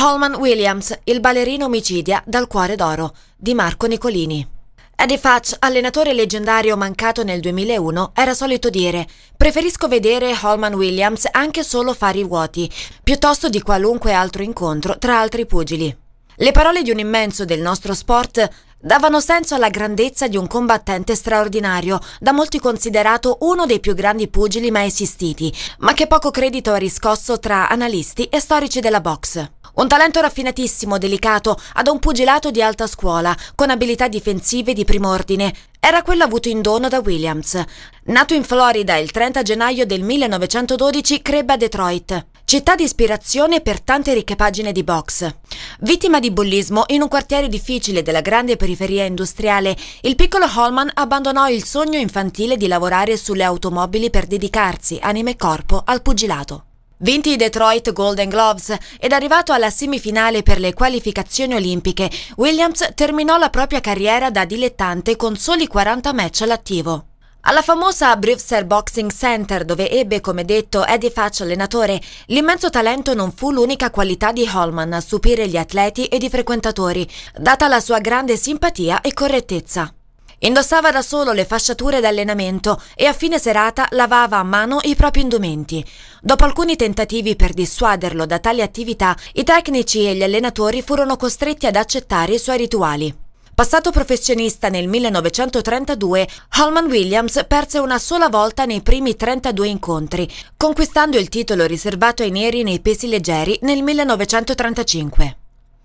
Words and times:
Holman 0.00 0.34
Williams, 0.34 0.96
il 1.04 1.18
ballerino 1.18 1.64
omicidia 1.64 2.22
dal 2.24 2.46
cuore 2.46 2.76
d'oro, 2.76 3.16
di 3.36 3.52
Marco 3.52 3.88
Nicolini. 3.88 4.46
Eddie 4.94 5.18
Fatch, 5.18 5.56
allenatore 5.58 6.12
leggendario 6.12 6.76
mancato 6.76 7.24
nel 7.24 7.40
2001, 7.40 8.12
era 8.14 8.32
solito 8.32 8.70
dire 8.70 9.04
preferisco 9.36 9.88
vedere 9.88 10.38
Holman 10.40 10.74
Williams 10.74 11.26
anche 11.32 11.64
solo 11.64 11.94
fare 11.94 12.18
i 12.18 12.24
vuoti, 12.24 12.70
piuttosto 13.02 13.48
di 13.48 13.60
qualunque 13.60 14.12
altro 14.12 14.44
incontro 14.44 14.98
tra 14.98 15.18
altri 15.18 15.46
pugili. 15.46 15.96
Le 16.36 16.52
parole 16.52 16.82
di 16.82 16.92
un 16.92 17.00
immenso 17.00 17.44
del 17.44 17.60
nostro 17.60 17.92
sport 17.92 18.48
davano 18.80 19.18
senso 19.18 19.56
alla 19.56 19.68
grandezza 19.68 20.28
di 20.28 20.36
un 20.36 20.46
combattente 20.46 21.16
straordinario, 21.16 21.98
da 22.20 22.30
molti 22.30 22.60
considerato 22.60 23.38
uno 23.40 23.66
dei 23.66 23.80
più 23.80 23.94
grandi 23.94 24.28
pugili 24.28 24.70
mai 24.70 24.86
esistiti, 24.86 25.52
ma 25.78 25.92
che 25.92 26.06
poco 26.06 26.30
credito 26.30 26.70
ha 26.70 26.76
riscosso 26.76 27.40
tra 27.40 27.68
analisti 27.68 28.26
e 28.26 28.38
storici 28.38 28.78
della 28.78 29.00
box. 29.00 29.57
Un 29.78 29.86
talento 29.86 30.20
raffinatissimo, 30.20 30.98
delicato, 30.98 31.56
ad 31.74 31.86
un 31.86 32.00
pugilato 32.00 32.50
di 32.50 32.60
alta 32.60 32.88
scuola, 32.88 33.36
con 33.54 33.70
abilità 33.70 34.08
difensive 34.08 34.72
di 34.72 34.84
primo 34.84 35.08
ordine. 35.08 35.54
Era 35.78 36.02
quello 36.02 36.24
avuto 36.24 36.48
in 36.48 36.62
dono 36.62 36.88
da 36.88 36.98
Williams. 36.98 37.62
Nato 38.06 38.34
in 38.34 38.42
Florida 38.42 38.96
il 38.96 39.12
30 39.12 39.42
gennaio 39.42 39.86
del 39.86 40.02
1912, 40.02 41.22
crebbe 41.22 41.52
a 41.52 41.56
Detroit, 41.56 42.26
città 42.44 42.74
di 42.74 42.82
ispirazione 42.82 43.60
per 43.60 43.80
tante 43.80 44.14
ricche 44.14 44.34
pagine 44.34 44.72
di 44.72 44.82
box. 44.82 45.32
Vittima 45.78 46.18
di 46.18 46.32
bullismo 46.32 46.82
in 46.88 47.02
un 47.02 47.08
quartiere 47.08 47.46
difficile 47.46 48.02
della 48.02 48.20
grande 48.20 48.56
periferia 48.56 49.04
industriale, 49.04 49.76
il 50.00 50.16
piccolo 50.16 50.46
Holman 50.52 50.90
abbandonò 50.92 51.48
il 51.48 51.62
sogno 51.62 52.00
infantile 52.00 52.56
di 52.56 52.66
lavorare 52.66 53.16
sulle 53.16 53.44
automobili 53.44 54.10
per 54.10 54.26
dedicarsi, 54.26 54.98
anima 55.00 55.30
e 55.30 55.36
corpo, 55.36 55.80
al 55.84 56.02
pugilato. 56.02 56.64
Vinti 57.00 57.30
i 57.30 57.36
Detroit 57.36 57.92
Golden 57.92 58.28
Gloves 58.28 58.76
ed 58.98 59.12
arrivato 59.12 59.52
alla 59.52 59.70
semifinale 59.70 60.42
per 60.42 60.58
le 60.58 60.74
qualificazioni 60.74 61.54
olimpiche, 61.54 62.10
Williams 62.36 62.88
terminò 62.96 63.38
la 63.38 63.50
propria 63.50 63.80
carriera 63.80 64.30
da 64.30 64.44
dilettante 64.44 65.14
con 65.14 65.36
soli 65.36 65.68
40 65.68 66.12
match 66.12 66.40
all'attivo. 66.42 67.04
Alla 67.42 67.62
famosa 67.62 68.16
Brewster 68.16 68.66
Boxing 68.66 69.12
Center, 69.12 69.64
dove 69.64 69.88
ebbe 69.90 70.20
come 70.20 70.44
detto 70.44 70.84
Eddie 70.84 71.12
Fatch 71.12 71.42
allenatore, 71.42 72.00
l'immenso 72.26 72.68
talento 72.68 73.14
non 73.14 73.30
fu 73.30 73.52
l'unica 73.52 73.90
qualità 73.90 74.32
di 74.32 74.48
Holman 74.52 74.92
a 74.92 75.00
stupire 75.00 75.46
gli 75.46 75.56
atleti 75.56 76.06
ed 76.06 76.24
i 76.24 76.28
frequentatori, 76.28 77.08
data 77.38 77.68
la 77.68 77.78
sua 77.78 78.00
grande 78.00 78.36
simpatia 78.36 79.00
e 79.02 79.12
correttezza. 79.14 79.92
Indossava 80.40 80.92
da 80.92 81.02
solo 81.02 81.32
le 81.32 81.44
fasciature 81.44 82.00
d'allenamento 82.00 82.80
e 82.94 83.06
a 83.06 83.12
fine 83.12 83.40
serata 83.40 83.88
lavava 83.90 84.38
a 84.38 84.44
mano 84.44 84.78
i 84.82 84.94
propri 84.94 85.22
indumenti. 85.22 85.84
Dopo 86.20 86.44
alcuni 86.44 86.76
tentativi 86.76 87.34
per 87.34 87.52
dissuaderlo 87.52 88.24
da 88.24 88.38
tali 88.38 88.62
attività, 88.62 89.16
i 89.32 89.42
tecnici 89.42 90.06
e 90.06 90.14
gli 90.14 90.22
allenatori 90.22 90.82
furono 90.82 91.16
costretti 91.16 91.66
ad 91.66 91.74
accettare 91.74 92.34
i 92.34 92.38
suoi 92.38 92.56
rituali. 92.58 93.12
Passato 93.52 93.90
professionista 93.90 94.68
nel 94.68 94.86
1932, 94.86 96.28
Holman 96.60 96.86
Williams 96.86 97.44
perse 97.48 97.80
una 97.80 97.98
sola 97.98 98.28
volta 98.28 98.64
nei 98.64 98.82
primi 98.82 99.16
32 99.16 99.66
incontri, 99.66 100.30
conquistando 100.56 101.18
il 101.18 101.28
titolo 101.28 101.66
riservato 101.66 102.22
ai 102.22 102.30
neri 102.30 102.62
nei 102.62 102.78
pesi 102.78 103.08
leggeri 103.08 103.58
nel 103.62 103.82
1935. 103.82 105.38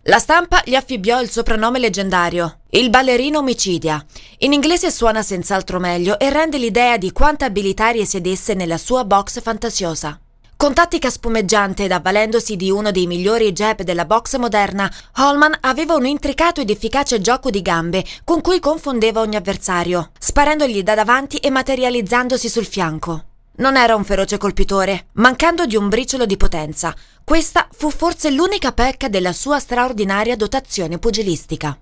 La 0.08 0.20
stampa 0.20 0.62
gli 0.66 0.76
affibbiò 0.76 1.22
il 1.22 1.30
soprannome 1.30 1.80
leggendario, 1.80 2.59
il 2.72 2.90
ballerino 2.90 3.38
omicidia. 3.40 4.06
In 4.40 4.52
inglese 4.52 4.92
suona 4.92 5.22
senz'altro 5.22 5.80
meglio 5.80 6.20
e 6.20 6.30
rende 6.30 6.58
l'idea 6.58 6.98
di 6.98 7.14
quanta 7.14 7.45
abilità 7.45 7.88
risiedesse 7.88 8.54
nella 8.54 8.78
sua 8.78 9.06
box 9.06 9.42
fantasiosa. 9.42 10.20
Con 10.58 10.73
tattica 10.73 11.10
spumeggiante 11.10 11.86
ed 11.86 11.94
avvalendosi 11.94 12.58
di 12.58 12.70
uno 12.70 12.92
dei 12.92 13.08
migliori 13.08 13.54
jab 13.54 13.83
della 13.83 14.04
box 14.04 14.36
moderna, 14.36 14.92
Holman 15.16 15.60
aveva 15.61 15.95
un 15.95 16.06
intricato 16.06 16.60
ed 16.60 16.70
efficace 16.70 17.22
gioco 17.22 17.50
di 17.50 17.61
gambe 17.61 18.04
con 18.26 18.42
cui 18.42 18.60
confondeva 18.60 19.22
ogni 19.22 19.38
avversario, 19.38 20.11
sparandogli 20.20 20.83
da 20.83 20.95
davanti 20.95 21.38
e 21.38 21.50
materializzandosi 21.50 22.50
sul 22.50 22.66
fianco. 22.66 23.23
Non 23.55 23.77
era 23.77 23.95
un 23.95 24.03
feroce 24.03 24.39
colpitore, 24.39 25.09
mancando 25.14 25.67
di 25.67 25.75
un 25.75 25.87
briciolo 25.87 26.25
di 26.25 26.37
potenza. 26.37 26.95
Questa 27.23 27.67
fu 27.71 27.91
forse 27.91 28.31
l'unica 28.31 28.71
pecca 28.71 29.09
della 29.09 29.31
sua 29.31 29.59
straordinaria 29.59 30.36
dotazione 30.36 30.97
pugilistica. 30.97 31.77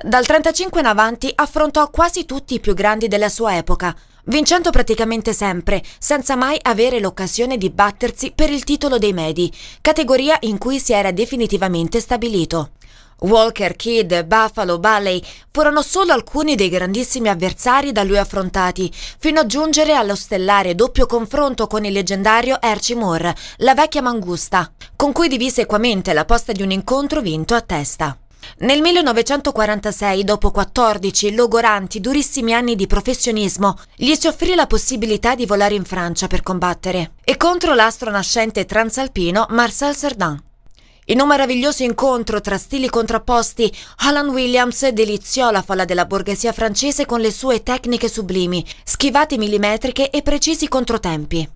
Dal 0.00 0.24
35 0.24 0.80
in 0.80 0.86
avanti 0.86 1.30
affrontò 1.34 1.90
quasi 1.90 2.24
tutti 2.24 2.54
i 2.54 2.60
più 2.60 2.72
grandi 2.72 3.08
della 3.08 3.28
sua 3.28 3.58
epoca, 3.58 3.94
vincendo 4.24 4.70
praticamente 4.70 5.34
sempre, 5.34 5.82
senza 5.98 6.34
mai 6.34 6.58
avere 6.62 6.98
l'occasione 6.98 7.58
di 7.58 7.68
battersi 7.68 8.32
per 8.34 8.48
il 8.48 8.64
titolo 8.64 8.96
dei 8.96 9.12
medi, 9.12 9.52
categoria 9.82 10.38
in 10.40 10.56
cui 10.56 10.78
si 10.78 10.94
era 10.94 11.10
definitivamente 11.10 12.00
stabilito. 12.00 12.70
Walker, 13.22 13.76
Kidd, 13.76 14.20
Buffalo, 14.22 14.78
Bailey 14.78 15.22
furono 15.50 15.82
solo 15.82 16.12
alcuni 16.12 16.54
dei 16.54 16.68
grandissimi 16.68 17.28
avversari 17.28 17.92
da 17.92 18.02
lui 18.02 18.18
affrontati, 18.18 18.90
fino 18.92 19.40
a 19.40 19.46
giungere 19.46 19.94
allo 19.94 20.14
stellare 20.14 20.74
doppio 20.74 21.06
confronto 21.06 21.66
con 21.66 21.84
il 21.84 21.92
leggendario 21.92 22.56
Archie 22.60 22.96
Moore, 22.96 23.34
la 23.58 23.74
vecchia 23.74 24.02
mangusta, 24.02 24.70
con 24.96 25.12
cui 25.12 25.28
divise 25.28 25.62
equamente 25.62 26.12
la 26.12 26.24
posta 26.24 26.52
di 26.52 26.62
un 26.62 26.70
incontro 26.70 27.20
vinto 27.20 27.54
a 27.54 27.60
testa. 27.60 28.16
Nel 28.58 28.80
1946, 28.80 30.24
dopo 30.24 30.50
14 30.50 31.34
logoranti, 31.34 32.00
durissimi 32.00 32.52
anni 32.52 32.74
di 32.74 32.86
professionismo, 32.86 33.78
gli 33.96 34.14
si 34.14 34.26
offrì 34.26 34.54
la 34.54 34.66
possibilità 34.66 35.34
di 35.34 35.46
volare 35.46 35.74
in 35.74 35.84
Francia 35.84 36.26
per 36.26 36.42
combattere, 36.42 37.12
e 37.24 37.36
contro 37.36 37.74
l'astro 37.74 38.10
nascente 38.10 38.64
transalpino 38.64 39.46
Marcel 39.50 39.96
Cerdan. 39.96 40.50
In 41.06 41.20
un 41.20 41.26
meraviglioso 41.26 41.82
incontro 41.82 42.40
tra 42.40 42.56
stili 42.56 42.88
contrapposti, 42.88 43.74
Alan 43.96 44.28
Williams 44.28 44.88
deliziò 44.90 45.50
la 45.50 45.60
folla 45.60 45.84
della 45.84 46.04
borghesia 46.04 46.52
francese 46.52 47.06
con 47.06 47.20
le 47.20 47.32
sue 47.32 47.64
tecniche 47.64 48.08
sublimi, 48.08 48.64
schivate 48.84 49.36
millimetriche 49.36 50.10
e 50.10 50.22
precisi 50.22 50.68
controtempi. 50.68 51.48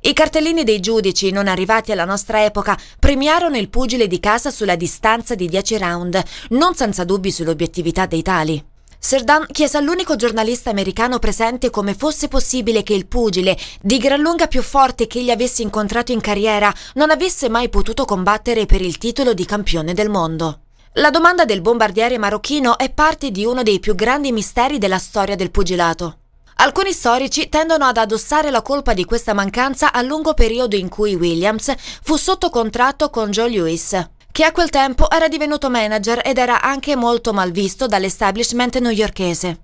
I 0.00 0.12
cartellini 0.12 0.64
dei 0.64 0.80
giudici, 0.80 1.30
non 1.30 1.46
arrivati 1.46 1.92
alla 1.92 2.04
nostra 2.04 2.42
epoca, 2.44 2.76
premiarono 2.98 3.56
il 3.56 3.68
pugile 3.68 4.08
di 4.08 4.18
casa 4.18 4.50
sulla 4.50 4.74
distanza 4.74 5.36
di 5.36 5.48
10 5.48 5.78
round, 5.78 6.22
non 6.50 6.74
senza 6.74 7.04
dubbi 7.04 7.30
sull'obiettività 7.30 8.06
dei 8.06 8.22
tali. 8.22 8.64
Serdan 9.00 9.46
chiese 9.52 9.76
all'unico 9.76 10.16
giornalista 10.16 10.70
americano 10.70 11.20
presente 11.20 11.70
come 11.70 11.94
fosse 11.94 12.26
possibile 12.26 12.82
che 12.82 12.94
il 12.94 13.06
pugile, 13.06 13.56
di 13.80 13.96
gran 13.96 14.20
lunga 14.20 14.48
più 14.48 14.60
forte 14.60 15.06
che 15.06 15.20
egli 15.20 15.30
avesse 15.30 15.62
incontrato 15.62 16.10
in 16.10 16.20
carriera, 16.20 16.74
non 16.94 17.10
avesse 17.10 17.48
mai 17.48 17.68
potuto 17.68 18.04
combattere 18.04 18.66
per 18.66 18.82
il 18.82 18.98
titolo 18.98 19.34
di 19.34 19.44
campione 19.44 19.94
del 19.94 20.10
mondo. 20.10 20.62
La 20.94 21.10
domanda 21.10 21.44
del 21.44 21.60
bombardiere 21.60 22.18
marocchino 22.18 22.76
è 22.76 22.90
parte 22.90 23.30
di 23.30 23.44
uno 23.44 23.62
dei 23.62 23.78
più 23.78 23.94
grandi 23.94 24.32
misteri 24.32 24.78
della 24.78 24.98
storia 24.98 25.36
del 25.36 25.52
pugilato. 25.52 26.18
Alcuni 26.56 26.92
storici 26.92 27.48
tendono 27.48 27.84
ad 27.84 27.98
addossare 27.98 28.50
la 28.50 28.62
colpa 28.62 28.94
di 28.94 29.04
questa 29.04 29.32
mancanza 29.32 29.92
al 29.92 30.06
lungo 30.06 30.34
periodo 30.34 30.74
in 30.74 30.88
cui 30.88 31.14
Williams 31.14 31.72
fu 32.02 32.16
sotto 32.16 32.50
contratto 32.50 33.10
con 33.10 33.30
Joe 33.30 33.48
Lewis 33.48 34.16
che 34.38 34.44
a 34.44 34.52
quel 34.52 34.70
tempo 34.70 35.10
era 35.10 35.26
divenuto 35.26 35.68
manager 35.68 36.20
ed 36.24 36.38
era 36.38 36.62
anche 36.62 36.94
molto 36.94 37.32
mal 37.32 37.50
visto 37.50 37.88
dall'establishment 37.88 38.78
newyorkese. 38.78 39.58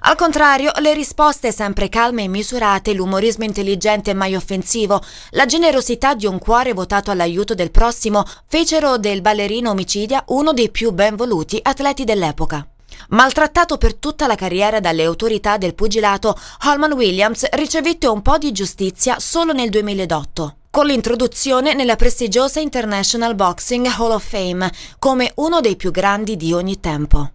Al 0.00 0.16
contrario, 0.16 0.72
le 0.80 0.94
risposte 0.94 1.52
sempre 1.52 1.88
calme 1.88 2.24
e 2.24 2.28
misurate, 2.28 2.92
l'umorismo 2.92 3.44
intelligente 3.44 4.10
e 4.10 4.14
mai 4.14 4.34
offensivo, 4.34 5.00
la 5.30 5.46
generosità 5.46 6.14
di 6.14 6.26
un 6.26 6.40
cuore 6.40 6.72
votato 6.72 7.12
all'aiuto 7.12 7.54
del 7.54 7.70
prossimo 7.70 8.24
fecero 8.48 8.98
del 8.98 9.20
ballerino 9.20 9.70
omicidia 9.70 10.24
uno 10.30 10.52
dei 10.52 10.72
più 10.72 10.90
ben 10.90 11.14
voluti 11.14 11.60
atleti 11.62 12.02
dell'epoca. 12.02 12.66
Maltrattato 13.10 13.78
per 13.78 13.94
tutta 13.94 14.26
la 14.26 14.34
carriera 14.34 14.80
dalle 14.80 15.04
autorità 15.04 15.56
del 15.56 15.76
pugilato, 15.76 16.36
Holman 16.64 16.94
Williams 16.94 17.48
ricevette 17.50 18.08
un 18.08 18.22
po' 18.22 18.38
di 18.38 18.50
giustizia 18.50 19.20
solo 19.20 19.52
nel 19.52 19.70
2008 19.70 20.56
con 20.76 20.84
l'introduzione 20.84 21.72
nella 21.72 21.96
prestigiosa 21.96 22.60
International 22.60 23.34
Boxing 23.34 23.86
Hall 23.96 24.10
of 24.10 24.22
Fame 24.22 24.70
come 24.98 25.32
uno 25.36 25.62
dei 25.62 25.74
più 25.74 25.90
grandi 25.90 26.36
di 26.36 26.52
ogni 26.52 26.80
tempo. 26.80 27.30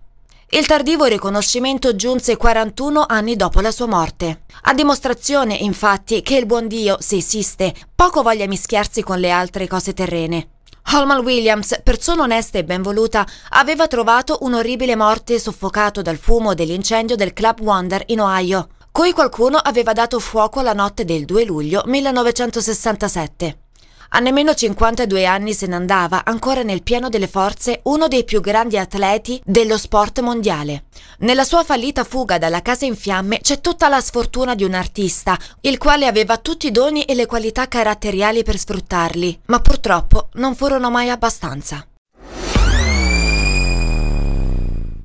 Il 0.49 0.67
tardivo 0.67 1.05
riconoscimento 1.05 1.95
giunse 1.95 2.37
41 2.37 3.03
anni 3.07 3.35
dopo 3.35 3.59
la 3.59 3.71
sua 3.71 3.87
morte, 3.87 4.41
a 4.61 4.75
dimostrazione 4.75 5.55
infatti 5.55 6.21
che 6.21 6.35
il 6.35 6.45
buon 6.45 6.67
Dio, 6.67 6.97
se 6.99 7.15
esiste, 7.15 7.73
poco 7.95 8.21
voglia 8.21 8.45
mischiarsi 8.45 9.01
con 9.01 9.17
le 9.17 9.31
altre 9.31 9.67
cose 9.67 9.93
terrene. 9.93 10.49
Holman 10.93 11.23
Williams, 11.23 11.79
persona 11.83 12.21
onesta 12.21 12.59
e 12.59 12.63
ben 12.63 12.83
voluta, 12.83 13.25
aveva 13.49 13.87
trovato 13.87 14.37
un'orribile 14.41 14.95
morte 14.95 15.39
soffocato 15.39 16.03
dal 16.03 16.17
fumo 16.17 16.53
dell'incendio 16.53 17.15
del 17.15 17.33
Club 17.33 17.59
Wonder 17.61 18.03
in 18.05 18.21
Ohio 18.21 18.67
cui 19.01 19.13
qualcuno 19.13 19.57
aveva 19.57 19.93
dato 19.93 20.19
fuoco 20.19 20.61
la 20.61 20.73
notte 20.73 21.05
del 21.05 21.25
2 21.25 21.43
luglio 21.43 21.81
1967. 21.87 23.57
A 24.09 24.19
nemmeno 24.19 24.53
52 24.53 25.25
anni 25.25 25.55
se 25.55 25.65
ne 25.65 25.73
andava, 25.73 26.23
ancora 26.23 26.61
nel 26.61 26.83
pieno 26.83 27.09
delle 27.09 27.27
forze, 27.27 27.79
uno 27.85 28.07
dei 28.07 28.23
più 28.23 28.41
grandi 28.41 28.77
atleti 28.77 29.41
dello 29.43 29.79
sport 29.79 30.19
mondiale. 30.19 30.83
Nella 31.21 31.43
sua 31.45 31.63
fallita 31.63 32.03
fuga 32.03 32.37
dalla 32.37 32.61
casa 32.61 32.85
in 32.85 32.95
fiamme 32.95 33.39
c'è 33.39 33.59
tutta 33.59 33.87
la 33.87 34.01
sfortuna 34.01 34.53
di 34.53 34.63
un 34.63 34.75
artista, 34.75 35.35
il 35.61 35.79
quale 35.79 36.05
aveva 36.05 36.37
tutti 36.37 36.67
i 36.67 36.71
doni 36.71 37.01
e 37.01 37.15
le 37.15 37.25
qualità 37.25 37.67
caratteriali 37.67 38.43
per 38.43 38.59
sfruttarli, 38.59 39.41
ma 39.47 39.59
purtroppo 39.61 40.29
non 40.33 40.53
furono 40.53 40.91
mai 40.91 41.09
abbastanza. 41.09 41.83